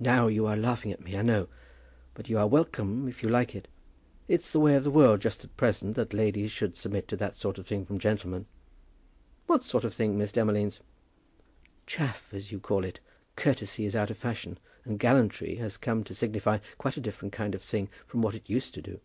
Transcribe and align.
"Now 0.00 0.28
you 0.28 0.46
are 0.46 0.56
laughing 0.56 0.92
at 0.92 1.02
me, 1.04 1.14
I 1.14 1.20
know; 1.20 1.46
but 2.14 2.30
you 2.30 2.38
are 2.38 2.46
welcome, 2.46 3.06
if 3.06 3.22
you 3.22 3.28
like 3.28 3.54
it. 3.54 3.68
It's 4.26 4.50
the 4.50 4.58
way 4.58 4.76
of 4.76 4.82
the 4.82 4.90
world 4.90 5.20
just 5.20 5.44
at 5.44 5.54
present 5.58 5.94
that 5.94 6.14
ladies 6.14 6.50
should 6.50 6.74
submit 6.74 7.06
to 7.08 7.16
that 7.18 7.34
sort 7.34 7.58
of 7.58 7.66
thing 7.66 7.84
from 7.84 7.98
gentlemen." 7.98 8.46
"What 9.46 9.62
sort 9.62 9.84
of 9.84 9.92
thing, 9.92 10.16
Miss 10.16 10.32
Demolines?" 10.32 10.80
"Chaff, 11.86 12.32
as 12.32 12.50
you 12.50 12.60
call 12.60 12.82
it. 12.82 13.00
Courtesy 13.36 13.84
is 13.84 13.94
out 13.94 14.10
of 14.10 14.16
fashion, 14.16 14.58
and 14.86 14.98
gallantry 14.98 15.56
has 15.56 15.76
come 15.76 16.02
to 16.04 16.14
signify 16.14 16.60
quite 16.78 16.96
a 16.96 17.00
different 17.02 17.34
kind 17.34 17.54
of 17.54 17.60
thing 17.60 17.90
from 18.06 18.22
what 18.22 18.34
it 18.34 18.48
used 18.48 18.72
to 18.72 18.80
do." 18.80 19.00